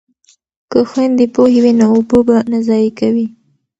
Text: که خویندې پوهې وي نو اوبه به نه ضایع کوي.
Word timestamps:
که 0.71 0.79
خویندې 0.89 1.25
پوهې 1.35 1.59
وي 1.63 1.73
نو 1.79 1.85
اوبه 1.93 2.19
به 2.27 2.37
نه 2.51 2.59
ضایع 2.67 2.91
کوي. 2.99 3.25